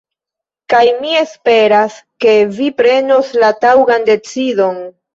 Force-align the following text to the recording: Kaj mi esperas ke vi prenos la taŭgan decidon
Kaj 0.73 0.79
mi 1.03 1.11
esperas 1.19 1.99
ke 2.27 2.35
vi 2.57 2.73
prenos 2.83 3.33
la 3.45 3.55
taŭgan 3.63 4.13
decidon 4.13 4.87